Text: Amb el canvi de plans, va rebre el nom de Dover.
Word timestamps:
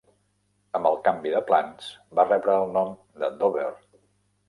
Amb 0.79 0.89
el 0.91 0.97
canvi 1.09 1.35
de 1.35 1.43
plans, 1.51 1.91
va 2.21 2.27
rebre 2.33 2.59
el 2.65 2.77
nom 2.81 2.99
de 3.25 3.35
Dover. 3.45 3.73